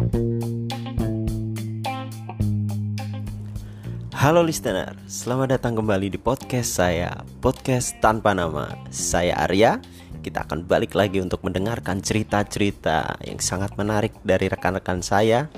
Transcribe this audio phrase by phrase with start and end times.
[0.00, 0.08] Halo
[4.40, 8.80] listener, selamat datang kembali di podcast saya, podcast tanpa nama.
[8.88, 9.76] Saya Arya.
[10.24, 15.52] Kita akan balik lagi untuk mendengarkan cerita-cerita yang sangat menarik dari rekan-rekan saya.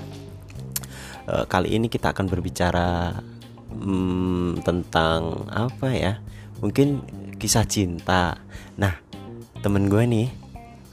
[1.23, 3.15] E, kali ini kita akan berbicara
[3.79, 6.19] hmm, tentang apa ya?
[6.59, 6.99] Mungkin
[7.39, 8.43] kisah cinta.
[8.75, 8.91] Nah,
[9.63, 10.27] temen gue nih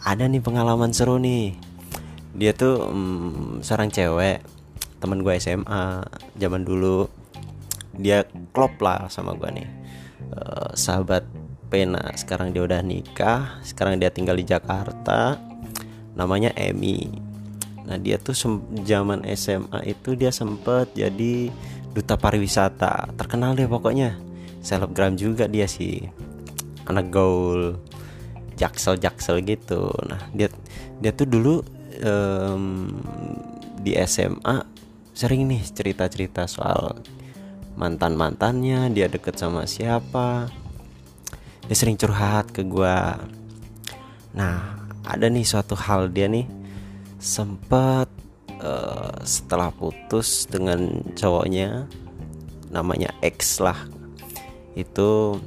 [0.06, 1.69] ada nih pengalaman seru nih.
[2.34, 4.42] Dia tuh hmm, seorang cewek,
[5.02, 6.04] temen gue SMA
[6.38, 7.10] zaman dulu.
[7.96, 8.22] Dia
[8.54, 9.68] klop lah sama gue nih.
[10.30, 11.26] Uh, sahabat
[11.70, 15.38] pena sekarang dia udah nikah sekarang dia tinggal di Jakarta
[16.18, 17.06] namanya Emi.
[17.86, 18.34] Nah dia tuh
[18.82, 21.48] zaman SMA itu dia sempet jadi
[21.94, 24.18] duta pariwisata terkenal deh pokoknya.
[24.60, 26.04] Selebgram juga dia sih
[26.84, 27.78] anak gaul
[28.58, 29.94] jaksel jaksel gitu.
[30.04, 30.50] Nah dia
[31.00, 31.62] dia tuh dulu
[32.04, 32.96] um,
[33.80, 34.64] di SMA
[35.16, 37.00] sering nih cerita cerita soal
[37.76, 40.48] mantan mantannya dia deket sama siapa.
[41.68, 42.98] Dia sering curhat ke gue
[44.30, 46.46] nah ada nih suatu hal dia nih
[47.18, 48.06] sempet
[48.62, 51.88] uh, setelah putus dengan cowoknya
[52.70, 53.76] namanya X lah.
[54.78, 55.40] Itu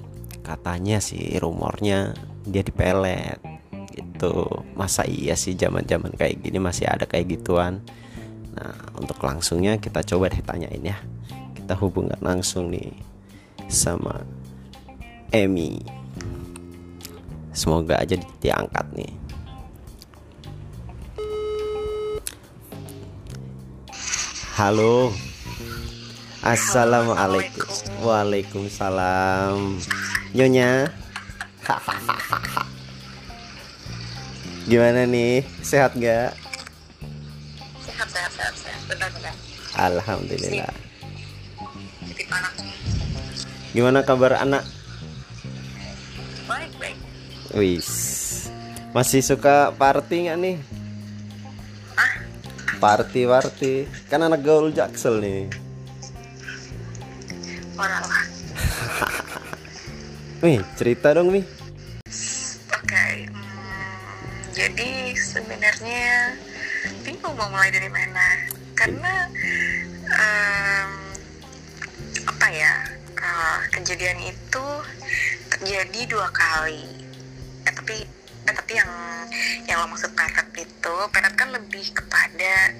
[0.44, 2.12] katanya sih rumornya
[2.44, 3.53] dia dipelet
[4.24, 7.84] gitu masa iya sih zaman zaman kayak gini masih ada kayak gituan.
[8.56, 10.96] Nah untuk langsungnya kita coba deh tanyain ya.
[11.52, 12.96] Kita hubungan langsung nih
[13.68, 14.24] sama
[15.36, 15.84] Emmy
[17.52, 19.12] semoga aja diangkat nih.
[24.56, 25.12] Halo.
[26.44, 27.68] Assalamualaikum.
[28.04, 29.80] Waalaikumsalam.
[30.32, 30.92] Nyonya
[34.70, 36.32] gimana nih sehat gak
[37.84, 39.36] sehat sehat sehat sehat benar benar
[39.76, 40.72] alhamdulillah
[43.74, 44.62] Gimana kabar anak?
[46.46, 46.98] baik baik
[47.58, 47.90] Wis.
[48.94, 50.58] Masih suka party nggak nih?
[51.98, 52.14] ah
[52.78, 53.74] Party party.
[54.14, 55.50] Kan anak gaul Jaksel nih.
[57.74, 58.06] orang
[60.46, 61.63] Wih, cerita dong, nih.
[76.64, 76.80] Dua kali
[77.68, 77.98] eh, tapi
[78.48, 78.92] eh, tapi yang
[79.68, 82.72] yang lo maksud peret itu peret kan lebih kepada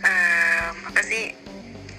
[0.00, 1.36] em, apa sih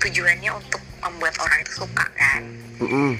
[0.02, 2.42] tujuannya untuk membuat orang itu suka kan
[2.82, 3.14] Mm-mm,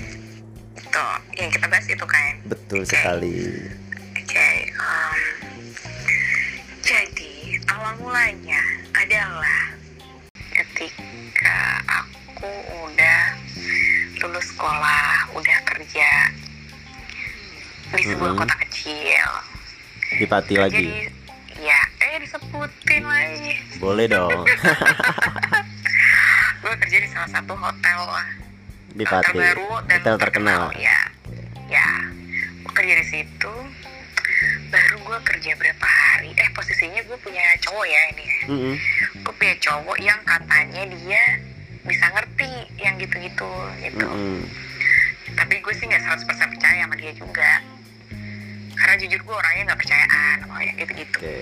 [0.74, 1.06] itu
[1.38, 2.90] yang kita bahas itu kan betul Oke.
[2.90, 3.38] sekali.
[4.18, 5.20] Oke, em,
[6.82, 7.34] jadi
[7.70, 8.47] awal mulanya
[17.90, 18.42] di sebuah Mm-mm.
[18.42, 19.28] kota kecil.
[20.14, 20.88] Di Pati lagi.
[20.88, 21.12] Jadi,
[21.60, 23.52] ya, eh disebutin lagi.
[23.78, 24.44] Boleh dong.
[26.58, 28.00] Gue kerja di salah satu hotel
[28.92, 29.30] Di Pati.
[29.30, 30.64] terbaru dan Hotel terkenal.
[30.76, 31.00] Ya,
[31.70, 31.90] ya.
[32.62, 33.54] Gue kerja di situ.
[34.68, 36.30] Baru gue kerja berapa hari?
[36.36, 38.38] Eh posisinya gue punya cowok ya ini ya.
[38.48, 38.76] Mm-mm.
[39.18, 41.24] gue punya cowok yang katanya dia
[41.84, 43.50] bisa ngerti yang gitu-gitu
[43.80, 44.44] gitu Mm-mm.
[45.34, 47.60] tapi gue sih nggak 100% percaya sama dia juga
[48.98, 51.38] karena jujur gue orangnya nggak percayaan sama yang gitu-gitu Oke.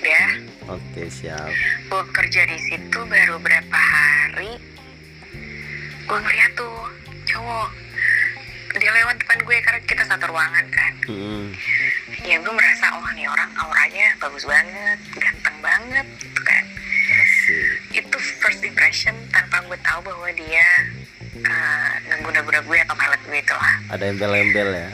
[0.00, 0.24] ya
[0.72, 1.52] Oke, siap.
[1.84, 4.56] gue kerja di situ baru berapa hari
[6.08, 6.80] gue ngeliat tuh
[7.28, 7.68] cowok
[8.80, 11.52] dia lewat depan gue karena kita satu ruangan kan Mm-mm.
[12.24, 16.64] ya gue merasa oh nih orang auranya bagus banget ganteng banget gitu kan
[17.20, 18.00] Asik.
[18.00, 20.68] itu first impression tanpa gue tahu bahwa dia
[21.44, 24.88] uh, ngeguna-guna gue atau melet gue itu lah Ada embel-embel ya.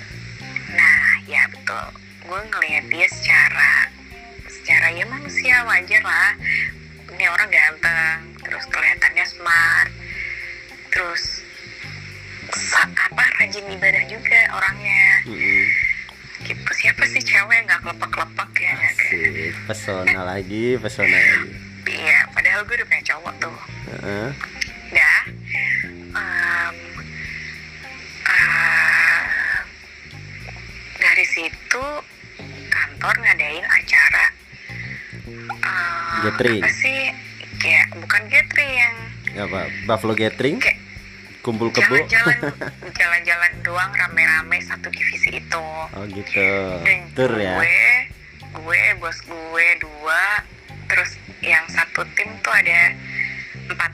[2.31, 3.73] Ya gue ngelihat dia secara
[4.47, 6.31] secara ya manusia wajar lah
[7.11, 9.91] ini orang ganteng terus kelihatannya smart
[10.95, 11.43] terus
[12.79, 15.63] apa rajin ibadah juga orangnya Mm-mm.
[16.47, 18.95] gitu siapa sih cewek yang nggak kelepek-kelepek ya nggak kan?
[18.95, 19.53] Asik.
[19.67, 21.51] Pesona lagi, pesona lagi.
[21.91, 23.57] iya padahal gue udah punya cowok tuh
[23.91, 24.29] Heeh.
[36.41, 36.63] Gathering.
[36.63, 37.01] apa sih
[37.61, 38.95] kayak bukan gathering yang
[39.39, 39.61] Apa?
[39.85, 40.57] Buffalo Gathering?
[40.57, 40.81] kayak
[41.41, 41.97] Kumpul kebo?
[42.93, 46.49] jalan-jalan doang rame-rame satu divisi itu Oh gitu.
[46.81, 47.61] dan Tur gue ya.
[48.51, 50.23] gue bos gue dua
[50.85, 52.93] terus yang satu tim tuh ada
[53.67, 53.93] empat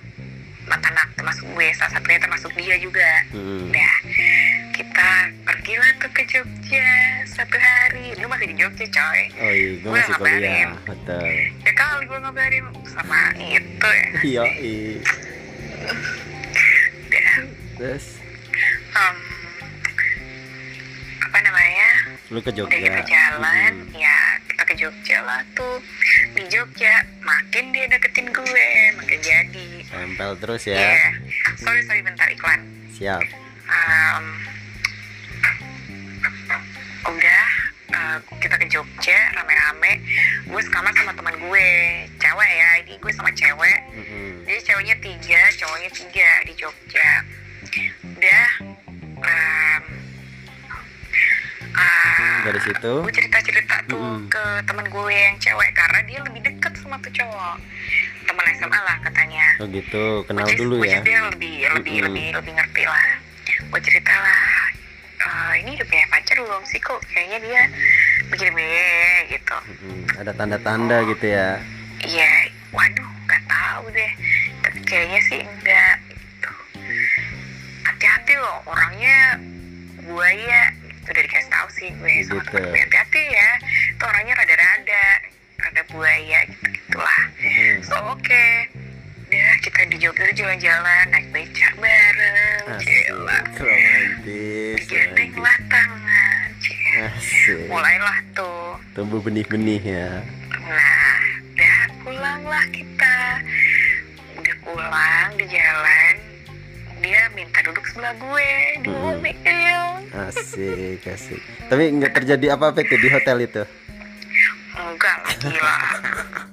[0.64, 3.70] empat anak termasuk gue salah satunya termasuk dia juga Mm-mm.
[3.70, 3.94] Nah,
[4.72, 5.10] kita
[5.66, 6.88] pergilah tuh ke Jogja
[7.26, 8.14] satu hari.
[8.22, 9.22] Lu masih di Jogja, coy.
[9.34, 11.26] oh iya gue masih kuliah betul
[11.66, 14.06] Ya kali gue ngabarin sama itu ya.
[14.22, 14.94] iya iya.
[17.02, 17.34] Udah,
[17.74, 18.22] terus
[18.94, 19.16] em,
[21.20, 21.90] apa namanya?
[22.30, 23.98] lu ke Udah Jogja kita jalan, Mm-mm.
[23.98, 25.82] ya kita ke Jogja lah tuh.
[26.30, 29.66] Di Jogja, makin dia deketin gue, makin jadi.
[29.84, 30.94] tempel terus ya
[31.58, 32.62] Sorry, sorry, bentar iklan.
[32.88, 33.18] siap
[33.66, 34.24] Em,
[39.86, 40.02] rame-rame
[40.46, 41.68] gue sekamar sama teman gue.
[42.16, 43.78] Cewek ya ini gue sama cewek.
[43.92, 44.30] Mm-mm.
[44.44, 47.10] jadi ceweknya tiga cowoknya tiga di Jogja.
[48.06, 48.46] Udah
[49.16, 49.82] em,
[51.72, 52.92] ah, dari situ?
[53.00, 54.28] gue cerita-cerita tuh Mm-mm.
[54.28, 57.56] ke teman gue yang cewek karena dia lebih deket sama tuh cowok.
[58.26, 59.46] Teman SMA lah katanya.
[59.60, 60.98] Oh gitu kenal is- dulu ya?
[61.00, 62.06] dia lebih lebih Mm-mm.
[62.10, 63.06] lebih lebih ngerti lah.
[63.66, 64.42] Gue cerita lah
[65.16, 67.00] "Eh, ini udah punya pacar belum sih kok?
[67.08, 67.62] Kayaknya dia
[68.36, 68.68] begini
[69.32, 69.56] gitu.
[69.64, 70.20] Mm-mm.
[70.20, 71.56] ada tanda-tanda gitu ya?
[72.04, 74.12] Iya waduh nggak tahu deh.
[74.60, 76.52] Tapi kayaknya sih enggak gitu.
[77.88, 79.40] Hati-hati loh orangnya
[80.04, 82.56] buaya itu udah dikasih tahu sih gue sama Gitu.
[82.60, 83.50] temen hati-hati ya
[83.96, 85.04] itu orangnya rada-rada
[85.56, 87.22] rada buaya gitu gitulah.
[87.40, 87.74] Mm-mm.
[87.88, 88.44] So oke,
[89.26, 93.04] udah kita di Jogja jalan-jalan naik beca bareng, asik
[93.56, 96.04] romantis Digandeng romantis.
[96.98, 98.80] Asik Mulailah tuh.
[98.92, 100.10] tumbuh benih-benih ya
[100.58, 103.16] Nah, udah pulang lah kita.
[104.34, 106.14] Udah pulang di jalan,
[106.98, 109.22] dia minta duduk sebelah gue di Mm-mm.
[109.22, 109.80] mobil.
[110.18, 113.62] asik asik tapi nggak terjadi apa-apa itu di hotel itu
[114.74, 115.76] Enggak lah, gila.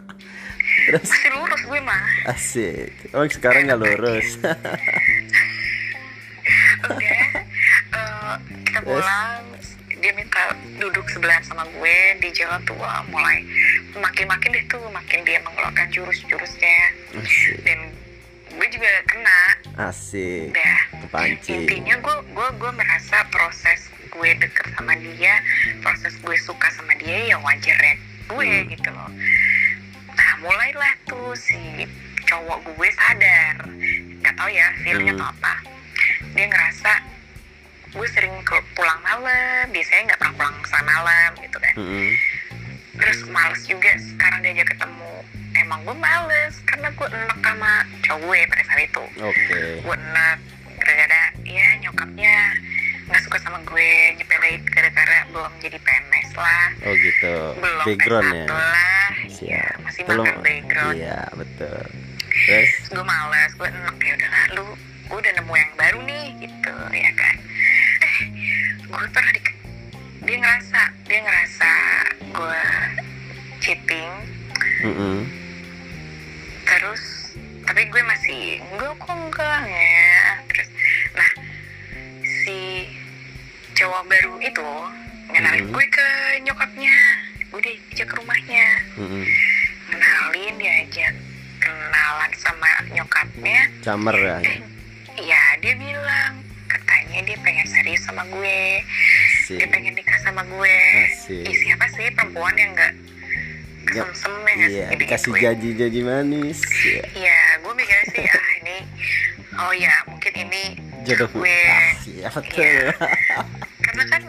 [0.86, 2.04] terus Masih lurus gue mah.
[2.28, 4.28] asik oh sekarang nggak lurus
[6.84, 7.24] udah
[7.90, 9.42] eh, kita pulang
[10.04, 13.40] dia minta duduk sebelah sama gue di jalan tuh wah, mulai
[13.96, 16.78] makin-makin deh tuh makin dia mengeluarkan jurus-jurusnya.
[17.64, 17.80] Dan
[18.52, 19.40] gue juga kena.
[19.80, 20.52] Asik.
[20.52, 21.64] Udah kepancing.
[21.64, 23.80] Intinya gue gue gue merasa proses
[24.12, 25.40] gue deket sama dia
[25.82, 27.96] proses gue suka sama dia ya wajar ya
[28.28, 28.70] gue Hmm.
[28.70, 29.10] gitu loh.
[30.14, 31.88] Nah mulailah tuh si
[32.28, 33.56] cowok gue sadar.
[34.20, 35.22] Nggak tahu ya feelnya Hmm.
[35.24, 35.54] atau apa.
[36.36, 36.92] Dia ngerasa
[37.94, 41.76] gue sering ke pulang malam biasanya nggak pernah pulang sama malam gitu kan.
[41.76, 42.10] Mm-mm.
[42.94, 45.14] terus males juga sekarang diajak ketemu.
[45.56, 49.04] Emang gue males karena gue enak sama cowok gue pada saat itu.
[49.20, 49.62] Oke.
[49.80, 50.38] Gue enak
[50.76, 52.36] gara-gara ya nyokapnya
[53.04, 56.66] nggak suka sama gue nyepelin gara-gara belum jadi PNS lah.
[56.82, 57.36] Oh gitu.
[57.60, 58.46] Belum background S1 ya?
[58.48, 59.10] lah.
[59.44, 60.96] Ya, masih Belum- makan background.
[60.96, 61.82] iya betul.
[62.46, 62.72] Terus?
[62.90, 64.68] Gue males gue enak ya udah lalu
[65.04, 67.36] gue udah nemu yang baru nih gitu ya kan
[68.94, 69.42] gue pernah di
[70.24, 71.72] dia ngerasa dia ngerasa
[72.30, 72.62] gue
[73.60, 74.12] cheating.
[74.84, 75.18] Mm-mm.
[76.64, 77.04] terus
[77.64, 80.14] tapi gue masih enggak kok enggak ya.
[80.48, 80.70] Terus
[81.14, 81.32] nah
[82.24, 82.88] si
[83.74, 84.70] cowok baru itu
[85.30, 85.74] ngenalin Mhm.
[85.74, 86.08] gue ke
[86.42, 86.96] nyokapnya.
[87.50, 88.68] Gue diajak ke rumahnya.
[88.96, 89.24] Mm-mm.
[89.84, 91.14] kenalin diajak
[91.60, 93.60] kenalan sama nyokapnya.
[93.82, 94.38] Camer ya?
[95.14, 96.34] Iya, dia bilang
[96.66, 97.53] katanya dia pengen
[97.84, 98.80] serius sama gue,
[99.44, 100.78] dia asik pengen nikah sama gue.
[101.04, 101.44] Asik.
[101.44, 102.94] Ih, siapa sih perempuan yang nggak
[103.84, 107.04] Nggak- kesem-sem ya iya sih dikasih janji-janji manis ya.
[107.12, 108.78] Iya, gue mikirnya sih ah ini,
[109.60, 110.64] oh ya mungkin ini
[111.04, 111.60] jodoh gue.
[112.08, 112.32] Iya.
[113.84, 114.22] Karena kan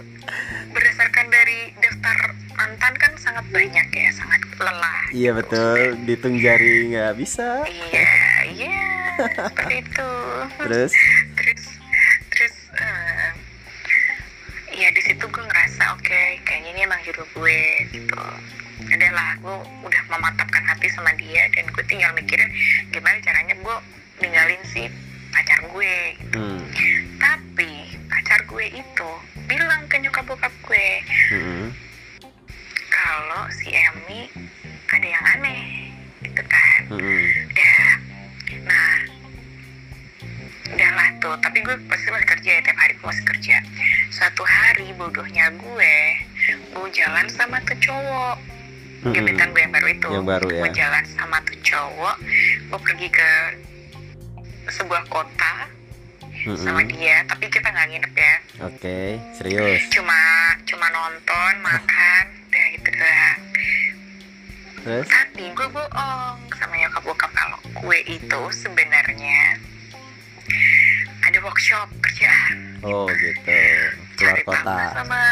[0.68, 2.18] berdasarkan dari daftar
[2.50, 5.00] mantan kan sangat banyak ya, sangat lelah.
[5.14, 8.10] iya betul dihitung jari nggak bisa Iya,
[8.50, 8.82] iya,
[9.46, 10.10] seperti itu.
[10.58, 10.90] terus
[17.34, 17.60] gue
[17.90, 18.24] gitu
[18.94, 22.50] adalah gue udah memantapkan hati sama dia dan gue tinggal mikirin
[22.94, 23.76] gimana caranya gue
[24.22, 24.86] ninggalin si
[25.34, 26.38] pacar gue gitu.
[26.38, 26.62] hmm.
[27.18, 27.70] tapi
[28.06, 29.10] pacar gue itu
[29.50, 30.88] bilang ke nyokap bokap gue
[31.34, 31.66] Mm-mm.
[32.90, 34.30] kalau si Emi
[34.94, 35.90] ada yang aneh
[36.22, 37.50] gitu kan Mm-mm.
[37.50, 37.82] udah
[38.62, 38.96] nah
[40.74, 43.56] udahlah tuh tapi gue pasti masih kerja ya tiap hari gue masih kerja
[44.14, 45.96] suatu hari bodohnya gue
[46.52, 48.36] gue jalan sama tuh cowok.
[49.04, 50.08] Gebetan gue yang baru itu.
[50.08, 50.60] Yang baru, ya.
[50.64, 52.16] gue jalan sama tuh cowok
[52.70, 53.30] gue pergi ke
[54.64, 55.68] sebuah kota
[56.60, 58.34] sama dia tapi kita nggak nginep ya.
[58.68, 58.98] Oke
[59.36, 59.88] serius.
[59.92, 60.20] Cuma
[60.68, 63.40] cuma nonton makan udah gitu doang
[64.84, 65.06] terus?
[65.08, 69.40] Tapi gue bohong sama nyokap bokap kalau gue itu sebenarnya
[71.24, 72.78] ada workshop kerjaan.
[72.84, 73.60] Oh gitu.
[74.20, 74.68] Keluar cari kota.
[74.68, 75.22] lah sama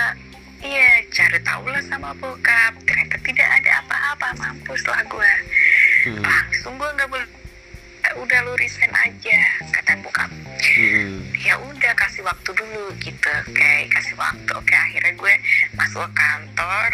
[0.65, 2.73] iya cari tahu lah sama bokap.
[2.89, 5.33] Ternyata tidak ada apa-apa mampus lah gue
[6.03, 7.29] Hmm, langsung gue nggak boleh.
[8.03, 9.39] "Eh, udah lu resign aja
[9.71, 10.27] kata bokap.
[10.59, 13.73] Hmm, ya udah kasih waktu dulu gitu oke.
[13.87, 14.75] Kasih waktu oke.
[14.75, 15.35] Akhirnya gue
[15.79, 16.91] masuk ke kantor.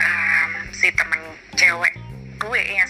[0.00, 1.20] Em, si temen
[1.56, 1.94] cewek
[2.36, 2.88] gue yang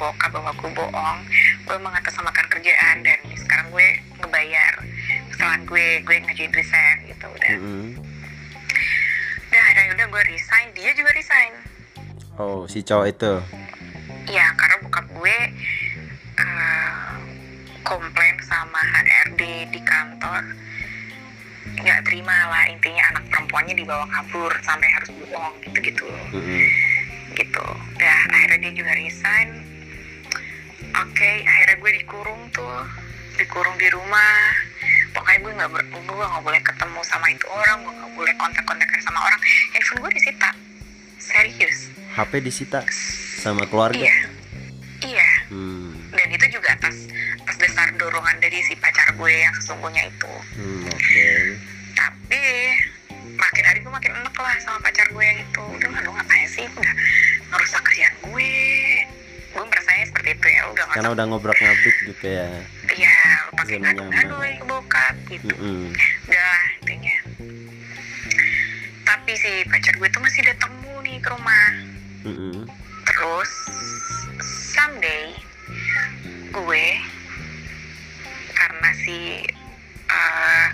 [0.00, 1.18] bokap bahwa gue bohong
[1.68, 4.74] gue mengatasnamakan kerjaan dan sekarang gue ngebayar.
[5.28, 7.52] Kesalahan gue gue ngajuin resign gitu udah.
[7.60, 7.88] Hmm.
[9.50, 11.52] udah udah gue resign dia juga resign.
[12.40, 13.32] Oh si cowok itu?
[14.32, 15.36] Ya karena bokap gue
[16.40, 17.12] eh,
[17.84, 20.48] komplain sama HRD di kantor.
[21.76, 26.08] Nggak terima lah intinya anak perempuannya dibawa kabur sampai harus bohong gitu-gitu.
[26.32, 26.64] Hmm,
[27.36, 27.66] gitu.
[28.00, 29.69] Ya akhirnya dia juga resign
[31.00, 32.80] oke akhirnya gue dikurung tuh.
[33.36, 34.36] Dikurung di rumah.
[35.10, 39.00] Pokoknya gue nggak ber- gue nggak boleh ketemu sama itu orang gue nggak boleh kontak-kontakan
[39.00, 39.40] sama orang.
[39.72, 40.50] Handphone gue disita.
[41.18, 41.78] Serius.
[42.10, 42.80] HP disita
[43.38, 43.98] sama keluarga?
[43.98, 44.16] Iya.
[45.00, 45.30] Iya.
[45.48, 47.08] Hmm, dan itu juga atas
[47.40, 50.32] atas dasar dorongan dari si pacar gue yang sesungguhnya itu.
[50.60, 51.28] Hmm, oke.
[51.96, 52.42] Tapi
[53.34, 55.40] makin hari gue makin enek lah sama pacar gue yang
[60.90, 62.50] karena udah ngobrak ngabrik gitu ya.
[62.98, 65.54] Ya lu pakai lagi ke bokap gitu.
[65.54, 65.94] Hmm,
[66.26, 67.16] udah intinya.
[69.06, 71.70] Tapi si pacar gue tuh masih datang mulu nih ke rumah.
[72.20, 72.62] Hmm, hmm.
[73.08, 73.52] terus
[74.76, 75.32] someday
[76.52, 76.86] gue
[78.52, 79.40] karena si
[80.10, 80.66] eh,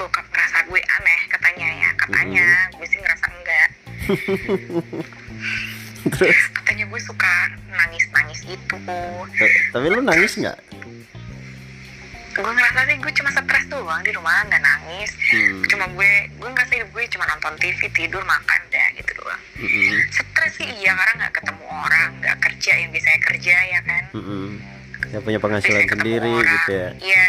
[0.00, 2.46] bokap ngerasa gue aneh katanya ya katanya
[2.78, 3.68] gue sih ngerasa enggak.
[6.06, 7.45] Terus katanya gue suka
[8.46, 8.76] gitu
[9.74, 10.58] tapi lu nangis nggak?
[12.36, 15.10] Gue ngerasa sih gue cuma stres doang di rumah nggak nangis.
[15.32, 19.40] Hmm, cuma gue gue ngerasa hidup gue cuma nonton TV tidur makan dah gitu doang.
[19.56, 24.02] Hmm, stres sih iya karena nggak ketemu orang nggak kerja yang biasanya kerja ya kan?
[24.12, 24.48] Hmm,
[25.08, 26.52] ya punya penghasilan Biasanya ketemu sendiri orang.
[26.52, 26.88] gitu ya?
[27.00, 27.22] Iya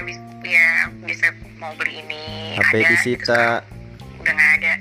[0.47, 0.67] ya
[1.07, 2.24] bisa mau beli ini
[2.59, 3.24] HP ada, gitu, disita.
[3.24, 3.63] sekarang
[4.19, 4.74] udah nggak ada.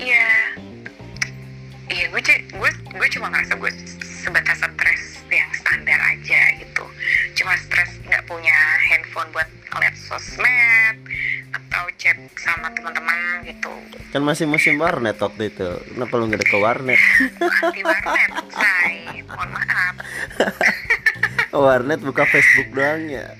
[0.00, 0.26] Iya.
[1.86, 2.20] Iya gue
[2.56, 3.70] gue gue cuma ngerasa gue
[9.16, 10.96] handphone buat ngeliat sosmed
[11.56, 13.72] atau chat sama teman-teman gitu.
[14.12, 15.68] Kan masih musim warnet waktu itu.
[15.96, 17.00] Kenapa lu nggak ada ke warnet?
[17.40, 19.24] Anti warnet say.
[19.24, 19.94] Mohon maaf.
[21.56, 23.32] Warnet buka Facebook doang ya?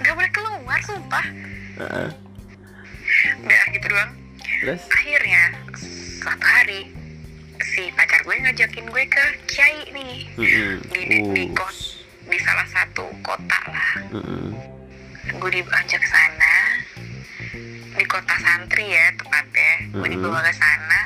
[0.00, 1.26] Nggak boleh keluar sumpah.
[3.44, 4.10] Udah gitu doang.
[4.64, 4.80] Terus?
[4.88, 5.42] Akhirnya
[6.16, 6.88] suatu hari
[7.60, 10.16] si pacar gue ngajakin gue ke kiai nih.
[10.40, 10.72] Mm-mm.
[10.88, 11.89] di, di, di Uh, kos
[12.30, 14.54] di salah satu kota lah mm-mm.
[15.32, 16.54] gue diajak sana
[17.90, 20.12] di kota santri ya tepatnya gue Mhm.
[20.12, 21.00] dibawa ke sana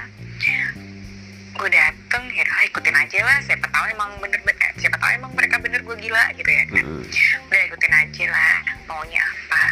[1.54, 5.32] gue dateng ya udah ikutin aja lah siapa tahu emang bener bener siapa tahu emang
[5.32, 7.02] mereka bener gue gila gitu ya kan Mm-mm.
[7.46, 8.54] udah ikutin aja lah
[8.84, 9.62] maunya apa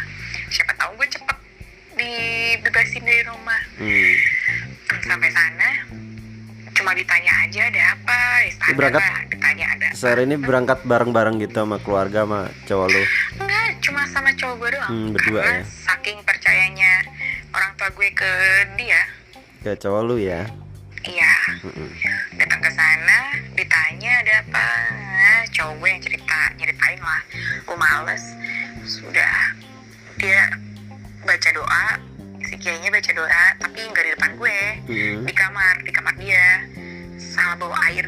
[0.47, 1.37] siapa tahu gue cepet
[1.93, 4.15] dibebasin dari rumah Hmm.
[5.03, 5.62] sampai sana
[6.93, 8.17] ditanya aja ada apa
[8.49, 13.03] standar berangkat- ditanya ada Sehari ini berangkat bareng-bareng gitu sama keluarga sama cowok lu?
[13.39, 14.89] Enggak cuma sama cowok gue doang.
[14.89, 15.65] Hmm, berdua karena ya?
[15.85, 16.91] saking percayanya
[17.51, 18.31] orang tua gue ke
[18.75, 19.01] dia.
[19.61, 20.43] Ke cowok lu ya?
[21.03, 21.33] Iya.
[21.61, 21.89] Mm-mm.
[22.35, 23.19] datang ke sana
[23.53, 24.67] ditanya ada apa.
[25.13, 27.21] Nah, cowok gue yang cerita nyeritain lah.
[27.61, 28.23] Gue males.
[28.83, 29.55] Sudah.
[30.17, 30.47] Dia
[31.21, 31.85] baca doa.
[32.43, 34.59] Si kiainya baca doa tapi nggak di depan gue.
[34.83, 35.23] Mm-mm.
[35.23, 35.91] di kamar di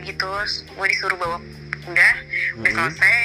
[0.05, 0.29] gitu
[0.69, 1.37] gue disuruh bawa
[1.85, 2.13] udah
[2.57, 2.77] udah Mhm.
[2.79, 3.21] selesai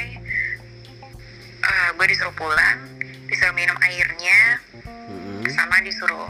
[1.60, 2.88] Eh, gue disuruh pulang
[3.28, 5.44] disuruh minum airnya Mm-mm.
[5.52, 6.24] sama disuruh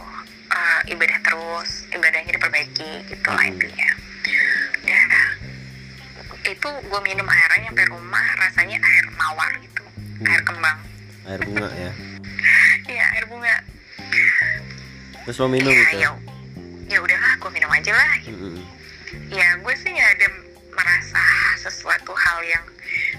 [0.51, 3.53] eh, ibadah terus ibadahnya diperbaiki gitu lah Mhm.
[3.55, 3.91] intinya
[4.83, 5.01] ya
[6.43, 9.87] itu gue minum airnya nyampe rumah rasanya air mawar gitu
[10.19, 10.27] Hmm.
[10.27, 10.79] air kembang
[11.25, 11.91] air bunga ya
[12.93, 13.55] iya air bunga
[15.23, 16.11] terus lo minum ya gitu ya
[16.91, 18.30] ya udahlah gue minum aja lah gitu.
[22.41, 22.67] hal yang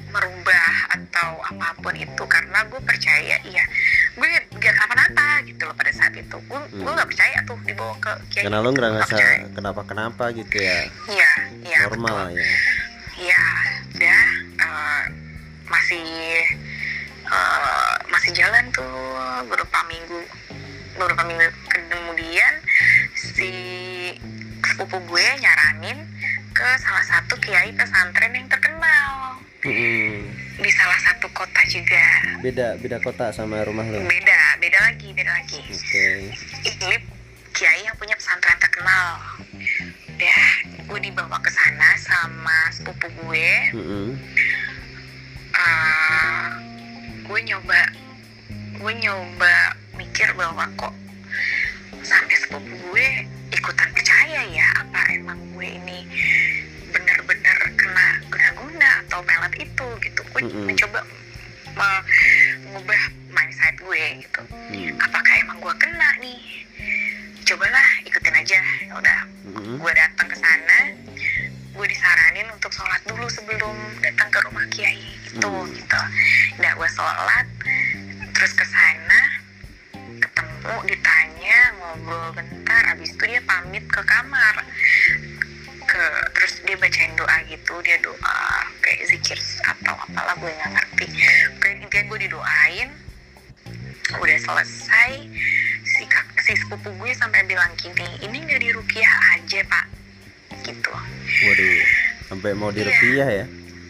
[0.10, 3.64] merubah atau apa pun itu karena gue percaya iya
[4.18, 6.82] gue gak kenapa-napa gitu loh pada saat itu gue hmm.
[6.82, 9.16] gue gak percaya tuh dibawa ke kiai karena lo gitu, gak ngerasa
[9.54, 12.42] kenapa-kenapa gitu ya iya iya normal betul.
[12.42, 12.50] ya
[13.22, 13.44] iya
[13.94, 14.24] udah
[14.58, 15.04] uh,
[15.70, 16.08] masih
[17.30, 18.98] uh, masih jalan tuh
[19.46, 20.20] beberapa minggu
[20.98, 22.54] beberapa minggu kemudian
[23.14, 23.54] si
[24.66, 26.10] sepupu gue nyaranin
[26.52, 29.42] ke salah satu kiai pesantren yang terkenal.
[29.62, 30.26] Mm-mm.
[30.58, 32.02] di salah satu kota juga.
[32.42, 34.02] Beda beda kota sama rumah lo?
[34.10, 35.62] Beda beda lagi beda lagi.
[36.66, 36.98] Ini
[37.54, 39.22] kiai yang punya pesantren terkenal.
[40.18, 40.40] Ya
[40.86, 43.50] gue dibawa ke sana sama sepupu gue.
[43.78, 44.08] Mm-mm.
[45.54, 46.48] uh,
[47.22, 47.82] gue nyoba
[48.82, 49.56] gue nyoba
[49.94, 50.94] mikir bahwa kok
[52.02, 53.08] sampai sepupu gue
[53.54, 56.02] ikutan percaya ya apa emang gue ini
[59.12, 60.72] atau pelet itu gitu gue Mm-mm.
[60.72, 61.04] mencoba
[61.68, 62.04] me-
[62.64, 64.40] mengubah mindset gue gitu
[64.72, 64.96] Mm.
[64.98, 66.40] apakah emang gue kena nih
[67.44, 69.20] cobalah ikutin aja ya udah
[69.52, 69.76] Mm-mm.
[69.76, 70.80] gue datang ke sana
[71.76, 74.96] gue disaranin untuk sholat dulu sebelum datang ke rumah kiai
[75.28, 75.68] itu Hmm.
[75.68, 76.00] gitu
[76.56, 77.46] udah gue sholat
[78.32, 79.20] terus ke sana
[80.22, 84.56] ketemu ditanya ngobrol bentar abis itu dia pamit ke kamar
[85.82, 88.40] ke terus dia bacain doa gitu dia doa
[89.64, 91.06] atau apalah gue nggak ngerti.
[91.56, 92.90] Pokoknya intinya gue didoain
[94.12, 95.12] udah selesai
[95.88, 99.86] si kak si sepupu gue sampai bilang gini ini nggak dirukiah aja pak.
[100.68, 100.92] Gitu.
[101.48, 101.82] Waduh
[102.32, 103.46] sampai mau dirupiah ya?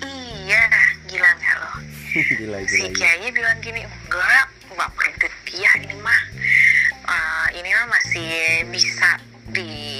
[0.05, 0.63] Iya
[1.09, 1.71] gila nggak lo?
[2.41, 2.97] Gila si gila, gila.
[2.97, 6.21] kiainya bilang gini enggak nggak perlu rupiah ini mah.
[7.11, 8.31] Eh, ini mah masih
[8.71, 9.19] bisa
[9.51, 9.90] di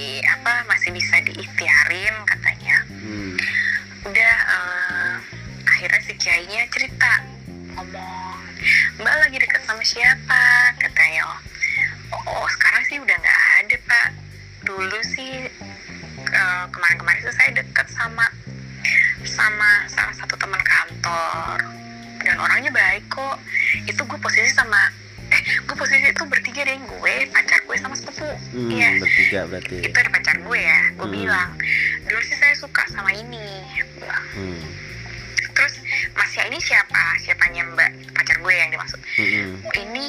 [28.51, 31.15] Hmm, iya bertiga berarti itu ada pacar gue ya gue Hmm.
[31.17, 31.49] bilang
[32.03, 33.47] dulu sih saya suka sama ini.
[34.33, 34.59] Hmm.
[35.51, 35.79] terus
[36.13, 39.59] masnya ini siapa siapanya mbak pacar gue yang dimaksud Mm-mm.
[39.77, 40.07] ini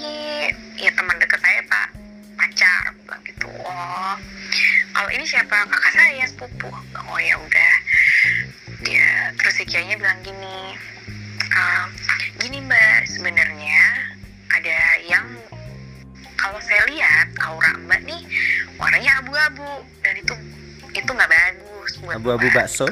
[22.23, 22.87] abu-abu mbak." bakso.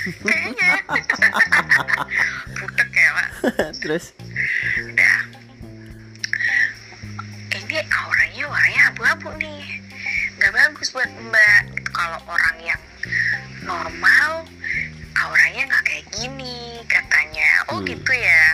[0.00, 0.80] Kayaknya
[2.56, 3.28] butek ya pak.
[3.84, 4.16] Terus?
[4.80, 5.18] Udah.
[7.52, 9.62] Ini auranya warnanya abu-abu nih.
[10.40, 11.62] Nggak bagus buat mbak.
[11.92, 12.82] Kalau orang yang
[13.60, 14.48] normal
[15.20, 16.80] auranya nggak kayak gini.
[16.88, 17.86] Katanya oh Hmm.
[17.86, 18.44] gitu ya.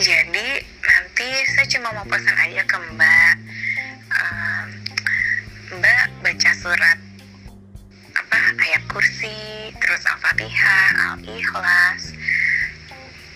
[0.00, 0.48] Jadi
[0.80, 3.29] nanti saya cuma mau pesan aja ke mbak
[6.60, 6.98] surat
[8.12, 9.32] apa ayat kursi
[9.80, 12.12] terus al-fatihah al-ikhlas.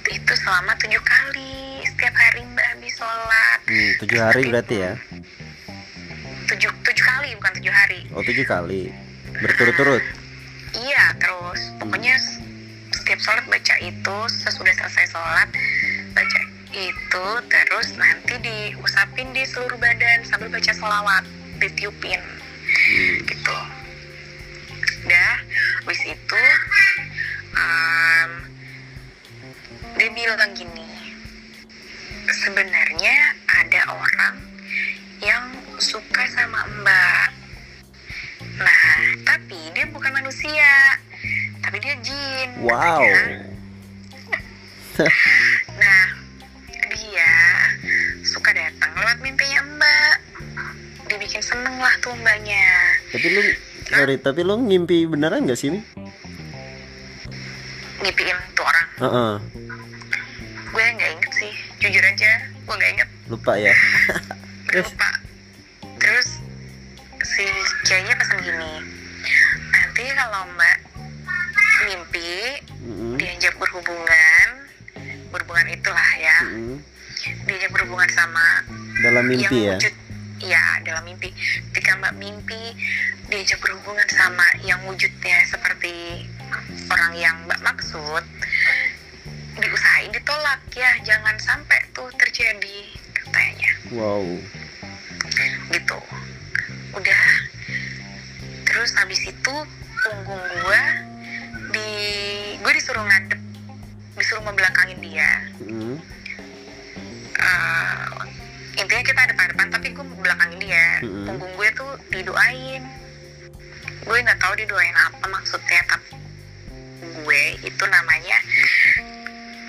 [0.05, 3.59] Itu selama tujuh kali setiap hari mbak habis sholat.
[3.65, 4.93] Hmm, tujuh hari berarti ya?
[6.45, 8.01] tujuh tujuh kali bukan tujuh hari.
[8.13, 8.93] Oh tujuh kali.
[9.41, 10.05] Berturut-turut?
[10.77, 11.61] Iya terus.
[11.81, 12.45] Pokoknya s-
[12.93, 15.49] setiap sholat baca itu sesudah selesai sholat
[16.13, 16.41] baca
[16.75, 21.25] itu terus nanti diusapin di seluruh badan sambil baca selawat
[21.63, 22.21] ditiupin
[52.05, 52.61] tuh mbaknya
[53.09, 53.41] tapi lu
[53.89, 55.81] sorry tapi lu ngimpi beneran gak sih ini?
[58.05, 58.87] Ngimpiin tuh orang.
[59.01, 59.33] Heeh,
[60.69, 61.53] gue nggak inget sih.
[61.81, 63.09] Jujur aja gue nggak inget.
[63.33, 63.73] Lupa ya.
[64.69, 64.91] Terus?
[64.93, 65.11] lupa
[65.97, 66.29] terus
[67.25, 67.47] si
[67.89, 68.73] kiainya pesan gini.
[69.73, 70.77] Nanti kalau mbak
[71.89, 73.17] mimpi Mm-mm.
[73.17, 74.47] diajak berhubungan
[75.33, 76.39] berhubungan itulah ya.
[76.45, 76.77] Mm-mm.
[77.49, 78.61] diajak berhubungan sama
[79.01, 79.73] dalam mimpi ya?
[79.73, 79.95] yang wujud
[80.45, 81.33] ya dalam mimpi
[82.05, 82.77] sama mimpi
[83.33, 86.29] diajak berhubungan sama yang wujudnya seperti
[86.93, 88.21] orang yang mbak maksud
[89.57, 90.61] diusahain ditolak.
[90.77, 93.73] Ya jangan sampai tuh terjadi katanya.
[93.97, 94.21] Wow.
[95.73, 95.99] Gitu.
[96.93, 97.25] Udah.
[98.69, 99.55] Terus habis itu
[100.05, 100.83] punggung gue
[101.73, 101.89] di
[102.61, 103.41] gue disuruh ngadep
[104.21, 105.31] disuruh membelakangin dia.
[105.65, 105.97] Mm.
[107.41, 108.21] uh,
[108.75, 110.87] intinya kita ada depan depan tapi gue belakangin dia.
[111.01, 111.25] Mm -hmm.
[111.31, 111.69] punggung gue
[114.65, 116.17] doain apa maksudnya tapi
[117.05, 118.39] gue itu namanya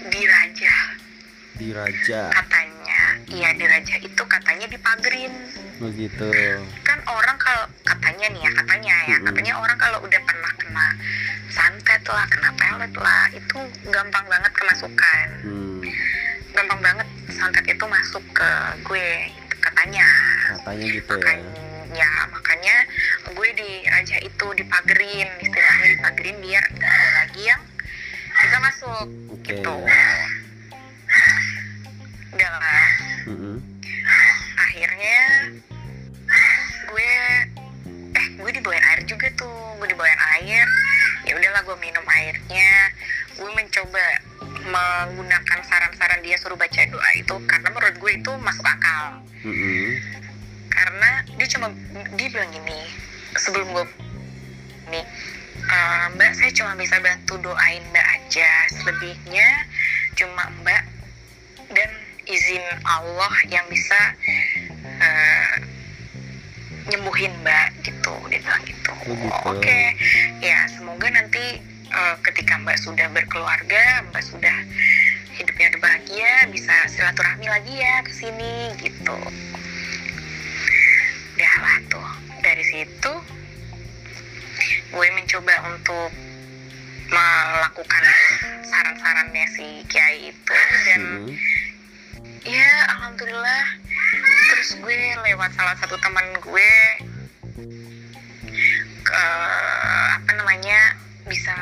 [0.08, 0.76] diraja
[1.56, 2.36] Diraja.
[2.36, 5.32] katanya iya diraja itu katanya dipagerin
[5.80, 6.28] Begitu.
[6.84, 9.28] kan orang kalau katanya nih ya katanya ya Mm-mm.
[9.32, 10.88] katanya orang kalau udah pernah kena
[11.48, 13.58] santet lah kena pelet lah itu
[13.88, 15.80] gampang banget kemasukan Hmm,
[16.52, 18.50] gampang banget santet itu masuk ke
[18.84, 19.08] gue
[19.64, 20.08] katanya
[20.60, 21.20] katanya gitu ya.
[21.24, 21.75] makanya
[48.26, 50.02] itu masuk akal Mm-mm.
[50.74, 51.70] karena dia cuma
[52.18, 52.80] dia bilang gini
[53.38, 53.86] sebelum gue
[54.90, 55.06] nih
[55.62, 59.46] "Eh, mbak saya cuma bisa bantu doain mbak aja selebihnya
[60.18, 60.82] cuma mbak
[61.70, 61.92] dan
[62.26, 64.18] izin Allah yang bisa
[64.82, 65.54] eh,
[66.90, 69.54] nyembuhin mbak gitu dia bilang gitu Oh, gitu.
[69.54, 69.80] oke
[70.42, 71.62] ya semoga nanti
[71.94, 74.58] eh, ketika mbak sudah berkeluarga mbak sudah
[75.36, 79.18] hidupnya udah bahagia bisa silaturahmi lagi ya ke sini gitu
[81.36, 83.14] udah lah tuh dari situ
[84.96, 86.10] gue mencoba untuk
[87.12, 88.04] melakukan
[88.64, 91.36] saran-sarannya si kiai itu dan Mm-mm.
[92.48, 93.66] ya alhamdulillah
[94.56, 96.72] terus gue lewat salah satu teman gue
[99.06, 99.24] ke
[100.16, 100.80] apa namanya
[101.28, 101.54] bisa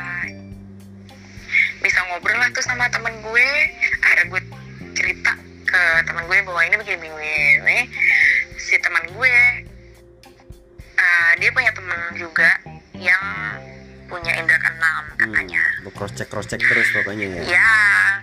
[1.84, 3.50] bisa ngobrol lah tuh sama teman gue.
[4.00, 4.42] Akhirnya gue
[4.96, 5.36] cerita
[5.68, 7.80] ke teman gue bahwa ini begini begini
[8.56, 9.36] si teman gue.
[10.94, 12.50] Eh, dia punya teman juga
[12.96, 13.24] yang
[14.06, 17.58] punya indra keenam katanya Hmm, cross check cross check terus pokoknya ya.
[17.58, 17.72] ya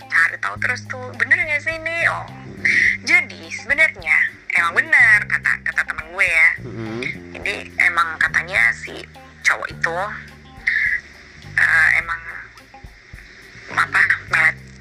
[0.07, 1.97] cari tahu terus tuh bener nggak sih ini?
[2.07, 2.25] Oh.
[3.03, 4.17] Jadi sebenarnya
[4.55, 6.49] emang benar kata kata teman gue ya.
[6.63, 7.01] Mm-mm.
[7.35, 9.03] jadi emang katanya si
[9.43, 9.97] cowok itu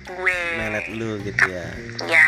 [0.10, 1.68] gue Melet lu gitu ya.
[2.06, 2.28] ya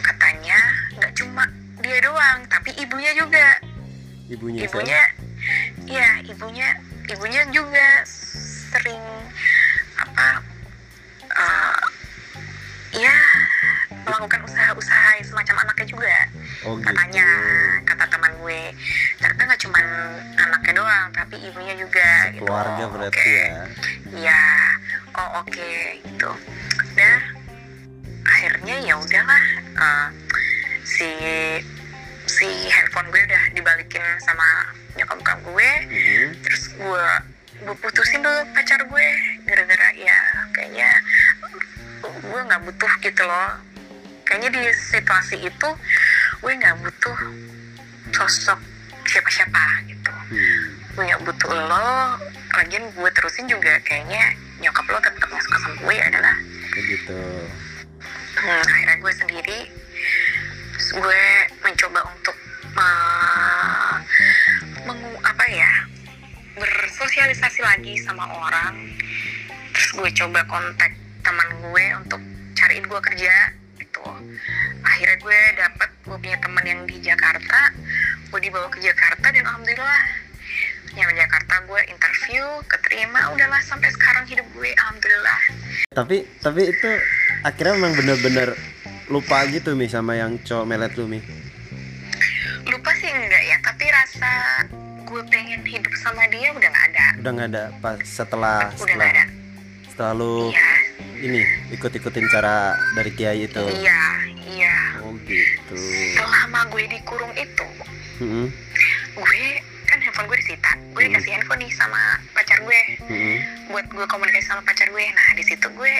[0.00, 0.58] katanya
[0.96, 1.44] nggak cuma
[1.80, 3.46] dia doang tapi ibunya juga
[4.24, 4.80] Ibunya siapa?
[4.80, 5.02] ibunya
[5.84, 6.68] ya ibunya
[7.04, 7.88] ibunya juga
[8.72, 9.04] sering
[9.94, 10.40] apa
[11.28, 11.82] eh,
[12.94, 13.16] ya
[14.04, 16.16] melakukan usaha-usaha semacam anaknya juga
[16.64, 16.88] Oh gitu.
[16.88, 17.26] katanya
[17.84, 18.60] kata teman gue
[19.20, 19.80] ternyata nggak cuma
[20.36, 22.44] anaknya doang tapi ibunya juga gitu.
[22.44, 23.36] Keluarga berarti Oke.
[23.36, 23.56] ya.
[25.34, 25.70] Oke
[26.02, 26.30] gitu
[26.94, 27.18] nah
[28.24, 29.44] akhirnya ya udahlah
[29.76, 30.08] eh,
[30.86, 31.08] si
[32.24, 34.46] si handphone gue udah dibalikin sama
[34.96, 36.28] nyokap bokap gue Mm-mm.
[36.40, 37.06] terus gue
[37.64, 39.08] gue putusin tuh pacar gue
[39.44, 40.18] gara-gara ya
[40.54, 40.90] kayaknya
[42.04, 43.50] gue nggak butuh gitu loh
[44.24, 45.68] kayaknya di situasi itu
[46.40, 47.18] gue nggak butuh
[48.14, 48.60] sosok
[49.04, 50.66] siapa-siapa gitu Hmm.
[50.96, 52.16] gue nggak butuh lo
[52.56, 54.32] lagian gue terusin juga kayaknya
[54.84, 56.36] nyokap lo tetap nggak suka sama gue adalah
[56.74, 57.16] Begitu.
[58.34, 59.60] Hmm, akhirnya gue sendiri
[60.74, 61.22] terus gue
[61.62, 62.36] mencoba untuk
[62.76, 63.94] uh,
[64.84, 65.72] mengu- apa ya
[66.58, 68.74] bersosialisasi lagi sama orang
[69.72, 70.92] terus gue coba kontak
[71.22, 72.20] teman gue untuk
[72.58, 73.34] cariin gue kerja
[73.78, 74.02] gitu
[74.82, 77.70] akhirnya gue dapet gue punya teman yang di Jakarta
[78.28, 80.02] gue dibawa ke Jakarta dan alhamdulillah
[80.94, 85.40] nyampe Jakarta gue interview keterima udahlah sampai sekarang hidup gue alhamdulillah
[85.90, 86.90] Tapi tapi itu
[87.42, 88.48] akhirnya memang bener-bener
[89.06, 91.20] lupa gitu mi sama yang cowok melet lu mi.
[92.64, 94.30] lupa sih enggak ya tapi rasa
[95.04, 99.06] gue pengen hidup sama dia udah nggak ada Udah nggak ada pas setelah udah setelah
[99.06, 99.24] ada
[99.86, 100.70] setelah lu iya
[101.20, 103.62] ini ikut-ikutin cara dari kiai itu.
[103.74, 104.00] iya
[104.48, 105.76] iya Oh gitu.
[106.16, 107.66] selama gue dikurung itu
[108.18, 108.46] Mm-mm.
[109.14, 109.53] gue kan handphone
[110.34, 111.14] gue disita gue Hmm.
[111.14, 112.02] dikasih handphone nih sama
[112.34, 113.36] pacar gue Mm-mm.
[113.70, 115.92] buat gue komunikasi sama pacar gue nah di situ gue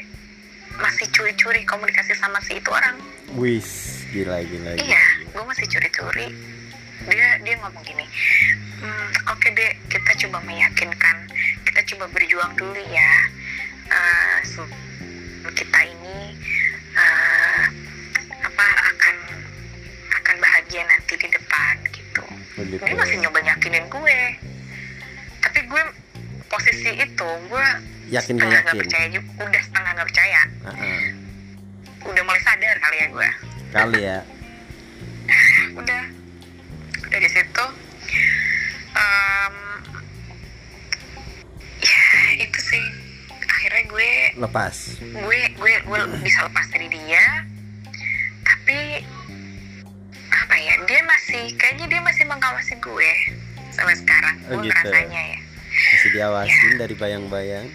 [0.75, 2.99] masih curi-curi komunikasi sama si itu orang
[3.33, 4.75] Wis gila gila.
[4.75, 4.83] gila.
[4.83, 6.35] iya gue masih curi-curi
[7.07, 8.03] dia dia ngomong gini
[8.83, 11.17] "Hmm, oke deh kita coba meyakinkan
[11.63, 13.13] kita coba berjuang dulu ya
[14.43, 14.75] se-
[15.55, 16.35] kita ini
[16.93, 17.63] eh,
[18.43, 19.17] apa akan
[20.13, 21.84] akan bahagia nanti di depan
[22.55, 22.83] Begitu.
[22.87, 24.19] dia masih nyoba yakinin gue.
[25.43, 25.83] Tapi gue
[26.47, 27.67] posisi itu gue
[28.13, 29.31] yakin setengah nggak percaya juga.
[29.43, 30.41] Udah setengah gak percaya.
[30.63, 31.03] Uh -uh.
[32.05, 33.29] Udah mulai sadar kali ya gue.
[33.75, 34.19] Kali ya.
[35.81, 36.03] udah
[37.09, 37.67] dari situ
[38.95, 39.57] um,
[41.81, 42.01] ya
[42.41, 42.85] itu sih
[43.45, 47.47] akhirnya gue lepas gue gue gue bisa lepas dari dia
[51.35, 53.11] masih kayaknya dia masih mengawasi gue
[53.75, 54.71] sampai sekarang Oh, gue gitu.
[54.71, 55.39] ngerasanya ya.
[55.67, 57.67] Masih diawasin dari bayang-bayang?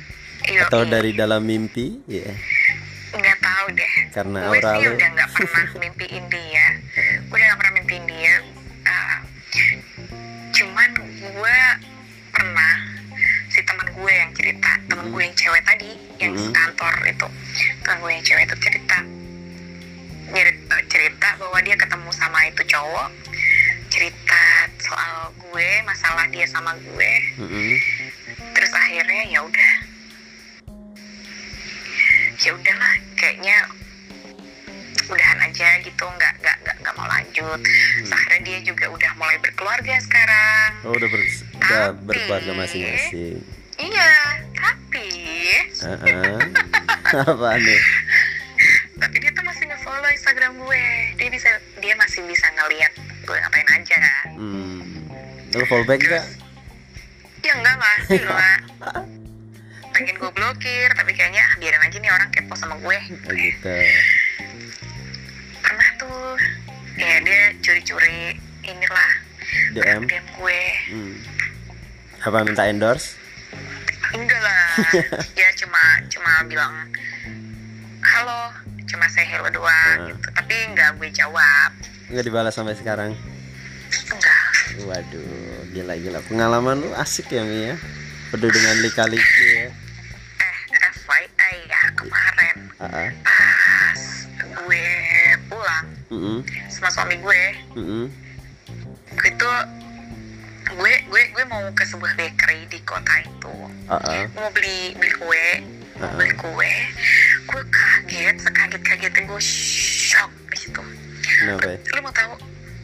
[0.47, 0.89] Iya, atau iya.
[0.89, 1.99] dari dalam mimpi?
[2.07, 2.31] Ya
[3.09, 3.93] nggak tahu deh.
[4.13, 6.65] Karena gue aura sih lu- udah nggak pernah mimpiin dia.
[7.27, 8.33] Gue udah nggak pernah mimpiin dia.
[8.85, 9.17] Ah,
[10.49, 11.57] cuman gue
[12.31, 12.73] pernah
[13.49, 16.47] si teman gue yang cerita teman gue yang cewek tadi yang Mhm.
[16.47, 17.27] sekantor itu.
[17.83, 18.97] Teman gue yang cewek itu cerita
[20.29, 23.09] cerita, cerita bahwa dia ketemu sama itu cowok
[23.89, 24.43] cerita
[24.79, 27.13] soal gue masalah dia sama gue.
[27.37, 27.73] Mm-mm.
[28.53, 29.71] terus akhirnya ya udah.
[32.39, 33.57] Ya udahlah kayaknya
[35.09, 37.59] udahan aja gitu nggak nggak nggak nggak mau lanjut.
[37.59, 40.69] Terus akhirnya dia juga udah mulai berkeluarga sekarang.
[40.85, 41.25] Oh udah, ber-
[41.57, 43.41] udah Tapi- berkeluarga masing-masing.
[43.79, 44.11] Iya
[44.53, 45.07] tapi
[45.79, 46.35] Heeh.
[47.31, 47.79] apa nih
[55.51, 56.25] lu fallback gak
[57.39, 58.51] ya enggak lah gila
[59.89, 62.97] pengen gue blokir tapi kayaknya biarin aja nih orang kepo sama gue.
[63.27, 63.75] Oh, gitu.
[65.59, 66.39] Pernah tuh.
[66.95, 69.11] Ya dia curi-curi inilah
[69.75, 70.61] DM DM gue.
[70.87, 71.15] Hmm.
[72.21, 73.19] apa minta endorse?
[74.13, 74.67] Enggak lah.
[75.41, 76.75] Ya cuma cuma bilang
[77.99, 80.07] halo cuma saya hello doang Hmm.
[80.15, 80.27] gitu.
[80.31, 81.71] Tapi nggak gue jawab.
[82.07, 83.11] Nggak dibalas sampai sekarang?
[83.11, 83.38] enggak
[84.87, 87.75] waduh gila gila pengalaman lu asik ya Mi ya?
[88.29, 89.67] Penuh dengan lika-liku ya.
[90.39, 90.57] Eh
[91.03, 94.01] FYI ya kemarin Ah, pas
[94.39, 94.85] gue
[95.51, 96.39] pulang mm
[96.71, 97.41] sama suami gue
[97.75, 98.05] -mm.
[99.19, 99.57] gue tuh
[100.79, 103.53] gue gue gue mau ke sebuah bakery di kota itu.
[103.91, 103.99] Ah.
[104.29, 105.45] Gue mau beli beli kue
[105.99, 106.73] mau beli kue.
[107.49, 110.81] Gue kaget sekaget kagetnya gue shock di situ.
[111.19, 111.75] Kenapa?
[111.75, 111.77] Ya?
[111.97, 112.33] lu mau tahu?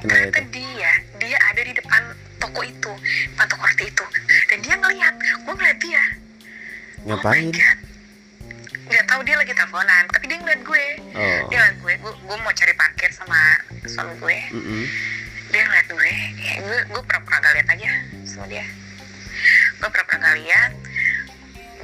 [0.04, 0.60] Kenapa itu?
[0.60, 0.92] dia
[1.26, 2.02] dia ada di depan
[2.38, 2.92] toko itu
[3.34, 4.06] depan toko roti itu.
[4.54, 6.04] Dan dia ngeliat gue ngeliat dia.
[7.06, 7.50] Ngapain?
[7.50, 7.94] Oh
[8.86, 10.86] nggak tahu dia lagi teleponan tapi dia ngeliat gue.
[11.18, 11.42] Oh.
[11.50, 13.40] Dia ngeliat gue gue, gue mau cari parkir sama
[13.90, 14.38] suami gue.
[14.54, 14.84] Mm-mm.
[15.46, 16.12] dia ngeliat gue
[16.42, 17.92] ya gue gue pura-pura gak liat aja
[18.28, 18.66] sama dia.
[19.82, 20.72] Gue pura-pura gak liat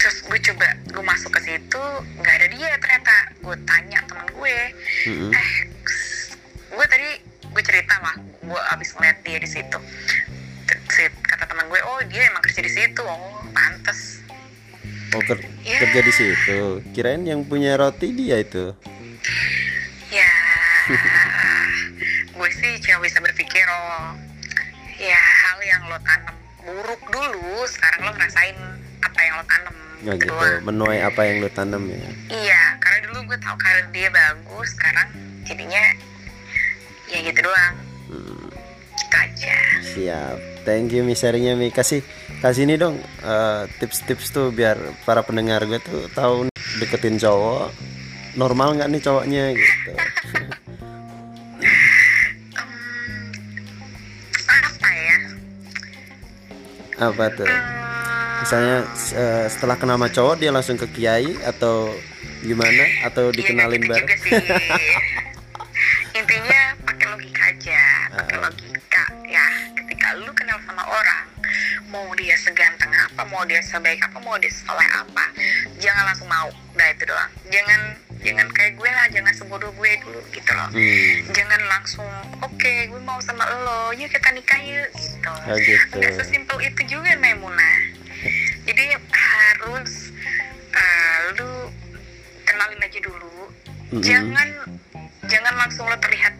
[0.02, 1.84] terus gue coba gue masuk ke situ
[2.22, 3.16] nggak ada dia ternyata.
[3.42, 4.58] Gue tanya teman gue
[5.10, 5.32] Mm-mm.
[5.34, 5.52] eh
[6.72, 7.10] gue tadi
[7.52, 9.78] gue cerita lah gue abis ngeliat dia di situ.
[10.90, 13.02] Si- kata teman gue oh dia emang kerja di situ.
[13.02, 13.20] Oh
[13.52, 14.24] pantes.
[15.12, 15.78] Oh ker- Ya.
[15.80, 16.60] kerja di situ.
[16.92, 18.72] Kirain yang punya roti dia itu.
[20.10, 20.32] Ya.
[22.32, 24.16] Gue sih cuma bisa berpikir oh
[24.98, 28.58] ya hal yang lo tanam buruk dulu sekarang lo ngerasain
[29.00, 29.76] apa yang lo tanam.
[30.02, 30.32] Nggak gitu.
[30.32, 30.62] Doang.
[30.64, 32.02] menuai apa yang lu tanam ya.
[32.28, 35.08] Iya karena dulu gue tahu karir dia bagus sekarang
[35.44, 35.84] jadinya
[37.12, 37.76] ya gitu doang.
[38.08, 38.48] Hmm,
[38.96, 39.58] gitu aja.
[39.84, 40.38] Siap.
[40.64, 41.68] Thank you mi sharingnya mi.
[41.70, 42.00] Kasih
[42.40, 46.48] kasih ini dong eh, tips-tips tuh biar para pendengar gue tuh tahu
[46.80, 47.76] deketin cowok.
[48.40, 49.92] Normal nggak nih cowoknya gitu.
[54.52, 55.18] Apa ya?
[57.02, 57.50] Apa tuh?
[58.42, 58.78] Misalnya
[59.14, 61.92] eh, setelah kenal sama cowok dia langsung ke kiai atau
[62.42, 63.06] gimana?
[63.06, 64.10] Atau Iya, dikenalin gitu bareng
[71.92, 75.26] mau dia seganteng apa, mau dia sebaik apa, mau dia soleh apa,
[75.78, 76.48] jangan langsung mau.
[76.74, 77.32] Nah itu doang.
[77.48, 77.82] Jangan
[78.22, 80.70] jangan kayak gue lah, jangan sebodoh gue dulu gitu loh.
[80.72, 82.08] Hmm, Jangan langsung
[82.40, 85.30] oke gue mau sama lo, yuk kita nikah yuk gitu.
[85.30, 85.96] Oh, gitu.
[86.00, 87.78] Nggak sesimpel itu juga Maimunah.
[88.64, 90.14] Jadi harus
[90.72, 91.52] eh, lu
[92.44, 93.50] kenalin aja dulu
[93.92, 94.04] Mm-mm.
[94.04, 94.48] jangan
[95.26, 96.32] jangan langsung lo terlihat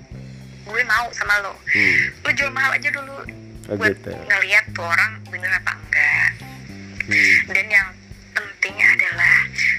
[0.62, 3.18] gue mau sama lo hmm, lo jual mahal aja dulu
[3.70, 4.10] Oh, buat gitu.
[4.12, 6.30] ngeliat tuh orang bener apa enggak?
[7.02, 7.38] Hmm.
[7.54, 7.88] dan yang
[8.34, 9.36] penting adalah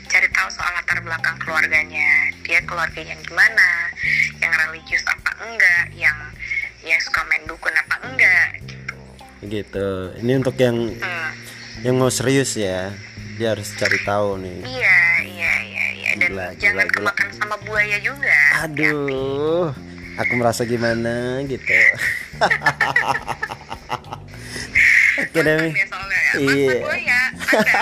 [0.07, 2.31] cari tahu soal latar belakang keluarganya.
[2.47, 3.91] Dia keluarganya gimana?
[4.39, 5.85] Yang religius apa enggak?
[5.99, 6.19] Yang
[6.87, 8.49] yang suka main dukun apa enggak?
[8.63, 8.95] Gitu.
[9.43, 9.89] Gitu.
[10.23, 11.31] Ini untuk yang hmm.
[11.83, 12.95] yang mau serius ya.
[13.43, 14.61] Dia harus cari tahu nih.
[14.63, 16.11] Iya iya iya iya.
[16.15, 16.95] Dan Gila, jangan gila, gila.
[16.95, 19.73] kemakan sama buaya juga aduh
[20.21, 21.65] aku merasa gimana gitu
[25.33, 25.65] oke deh Mi.
[25.65, 26.33] Mantan ya soalnya ya.
[26.37, 26.77] Iya.
[26.79, 27.77] buaya ada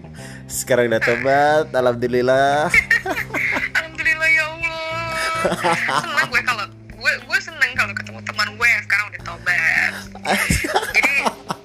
[0.56, 2.72] sekarang udah tobat alhamdulillah
[3.76, 5.12] Alhamdulillah ya Allah.
[6.00, 6.64] Seneng gue kalau
[6.94, 9.92] gue gue seneng kalau ketemu teman gue yang sekarang udah tobat.
[10.90, 11.14] jadi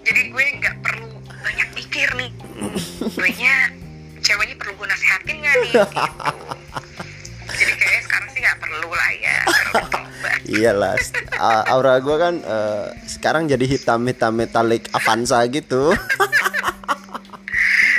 [0.04, 1.08] jadi gue nggak perlu
[1.40, 2.32] banyak mikir nih.
[3.10, 3.56] Gue nya
[4.20, 6.02] ceweknya perlu gue nasehatin yakin nggak nih gitu.
[7.50, 9.38] jadi kayaknya sekarang sih nggak perlu lah ya.
[10.42, 10.96] Iyalah,
[11.36, 12.86] a- aura gue kan eh,
[13.20, 15.92] sekarang jadi hitam-hitam metalik Avanza gitu.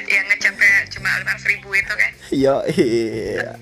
[0.08, 3.52] yang ngecapnya cuma lima ribu itu kan Yo, iya.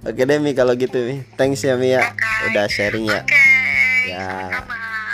[0.00, 1.26] Oke deh Mi kalau gitu Mi.
[1.34, 2.06] Thanks ya Mi ya.
[2.06, 2.24] Oke.
[2.46, 3.20] Udah sharing ya.
[3.20, 3.42] oke
[4.06, 4.28] Ya.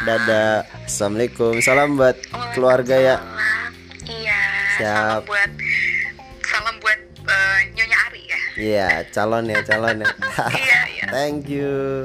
[0.05, 0.69] Dadah.
[0.85, 1.59] Assalamualaikum.
[1.59, 2.15] Salam buat
[2.53, 3.17] keluarga ya.
[4.05, 4.41] Iya
[4.77, 4.77] Siap.
[4.77, 5.51] salam buat
[6.45, 10.09] salam buat eh, nyonya Ari ya Iya, calon ya, calon ya.
[10.61, 12.05] iya iya Thank you.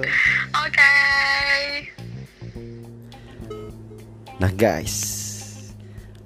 [4.42, 4.98] Nah guys,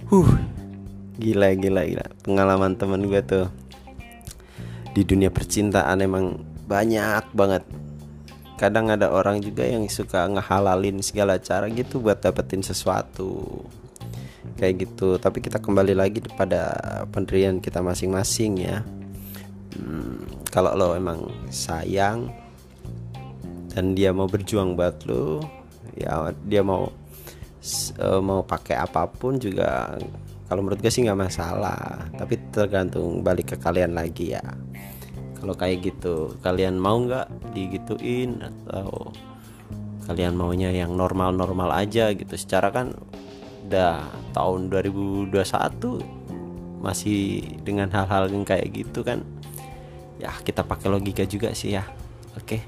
[0.07, 0.39] huh,
[1.19, 2.07] gila gila gila.
[2.23, 3.51] Pengalaman temen gue tuh
[4.95, 7.67] di dunia percintaan emang banyak banget.
[8.55, 13.67] Kadang ada orang juga yang suka ngehalalin segala cara gitu buat dapetin sesuatu
[14.55, 15.19] kayak gitu.
[15.19, 16.71] Tapi kita kembali lagi pada
[17.11, 18.79] pendirian kita masing-masing ya.
[19.75, 20.23] Hmm,
[20.55, 22.31] kalau lo emang sayang
[23.75, 25.43] dan dia mau berjuang buat lo,
[25.99, 26.95] ya dia mau
[27.97, 29.97] eh, mau pakai apa pun juga
[30.45, 32.05] kalau menurut gue sih nggak masalah.
[32.13, 34.45] Tapi tergantung balik ke kalian lagi ya.
[35.41, 39.09] Kalau kayak gitu kalian mau nggak digituin atau
[40.05, 42.37] kalian maunya yang normal-normal aja gitu.
[42.37, 42.93] Secara kan
[43.65, 44.05] udah
[44.37, 45.33] tahun 2021
[46.85, 49.25] masih dengan hal-hal yang kayak gitu kan
[50.21, 51.81] ya kita pakai logika juga sih ya.
[52.37, 52.61] Oke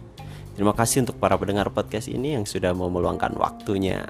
[0.58, 4.02] terima kasih untuk para pendengar podcast ini yang sudah mau meluangkan waktunya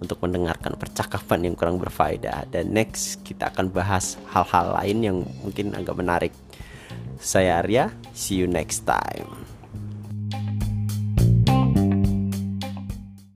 [0.00, 2.48] untuk mendengarkan percakapan yang kurang berfaedah.
[2.52, 6.32] Dan next kita akan bahas hal-hal lain yang mungkin agak menarik.
[7.16, 9.55] Saya Arya see you next time